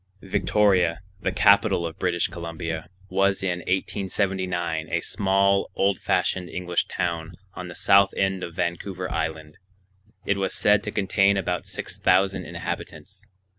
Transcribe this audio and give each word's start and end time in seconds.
Victoria, 0.23 1.01
the 1.21 1.31
capital 1.31 1.85
of 1.85 1.99
British 1.99 2.25
Columbia, 2.27 2.89
was 3.07 3.43
in 3.43 3.59
1879 3.59 4.89
a 4.89 4.99
small 4.99 5.69
old 5.75 5.99
fashioned 5.99 6.49
English 6.49 6.85
town 6.87 7.33
on 7.53 7.67
the 7.67 7.75
south 7.75 8.11
end 8.17 8.43
of 8.43 8.55
Vancouver 8.55 9.11
Island. 9.11 9.59
It 10.25 10.37
was 10.37 10.55
said 10.55 10.81
to 10.85 10.91
contain 10.91 11.37
about 11.37 11.67
six 11.67 11.99
thousand 11.99 12.45
inhabitants. 12.47 13.27